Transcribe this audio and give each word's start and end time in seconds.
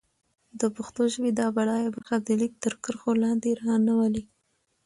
د 0.59 0.61
پښتو 0.75 1.01
ژبې 1.13 1.31
دا 1.39 1.47
بډايه 1.55 1.89
برخه 1.95 2.15
د 2.19 2.27
ليک 2.41 2.53
تر 2.63 2.73
کرښو 2.83 3.11
لاندې 3.23 3.49
را 3.61 3.75
نه 3.85 3.93
ولي. 3.99 4.23